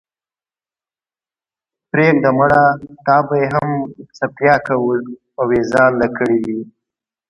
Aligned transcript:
پرېږده 1.89 2.29
مړه 2.37 2.63
په 2.79 2.93
تا 3.05 3.17
به 3.27 3.35
ئې 3.41 3.47
هم 3.53 3.69
څپياكه 4.17 4.75
اوېزانده 5.41 6.07
كړې 6.17 6.37
وي۔ 6.45 6.59